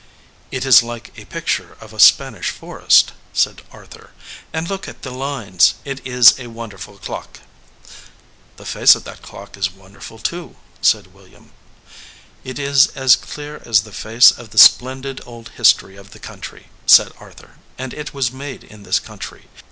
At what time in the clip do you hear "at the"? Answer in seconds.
4.87-5.11